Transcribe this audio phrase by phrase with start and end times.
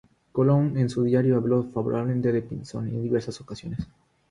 [0.31, 3.87] Colón, en su diario, habló favorablemente de Pinzón en diversas ocasiones.